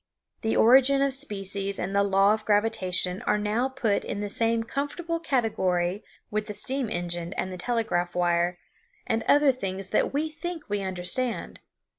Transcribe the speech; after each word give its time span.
The 0.41 0.55
origin 0.55 1.03
of 1.03 1.13
species 1.13 1.77
and 1.77 1.95
the 1.95 2.01
law 2.01 2.33
of 2.33 2.43
gravitation 2.43 3.21
are 3.27 3.37
now 3.37 3.69
put 3.69 4.03
in 4.03 4.19
the 4.19 4.31
same 4.31 4.63
comfortable 4.63 5.19
category 5.19 6.03
with 6.31 6.47
the 6.47 6.55
steam 6.55 6.89
engine 6.89 7.33
and 7.33 7.53
the 7.53 7.55
telegraph 7.57 8.15
wire 8.15 8.57
and 9.05 9.21
other 9.27 9.51
things 9.51 9.89
that 9.91 10.11
we 10.11 10.31
think 10.31 10.63
we 10.67 10.81
understand. 10.81 11.59